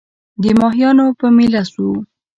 [0.41, 1.95] د ماهیانو په مېله سوو